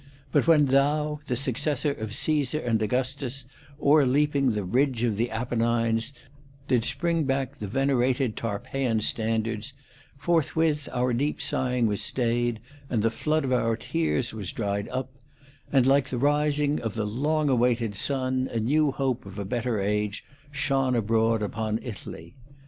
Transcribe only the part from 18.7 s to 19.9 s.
hope of a better